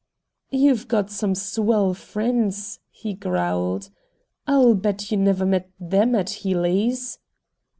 "You've 0.49 0.87
got 0.87 1.11
some 1.11 1.35
swell 1.35 1.93
friends," 1.93 2.79
he 2.89 3.13
growled. 3.13 3.91
"I'll 4.47 4.73
bet 4.73 5.11
you 5.11 5.17
never 5.17 5.45
met 5.45 5.69
THEM 5.79 6.15
at 6.15 6.29
Healey's!" 6.41 7.19